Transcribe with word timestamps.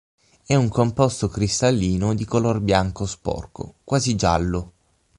È 0.43 0.55
un 0.55 0.67
composto 0.67 1.27
cristallino 1.27 2.15
di 2.15 2.25
color 2.25 2.59
bianco 2.59 3.05
sporco, 3.05 3.75
quasi 3.83 4.15
giallo. 4.15 4.71